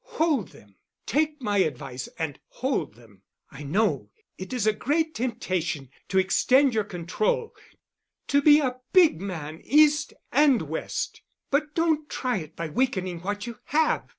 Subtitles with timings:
[0.17, 0.77] "Hold them.
[1.05, 3.21] Take my advice and hold them.
[3.51, 7.53] I know it is a great temptation to extend your control,
[8.25, 11.21] to be a big man East and West.
[11.51, 14.09] But don't try it by weakening what you have.